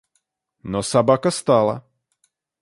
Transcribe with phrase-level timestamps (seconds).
[0.63, 1.85] Но собака стала.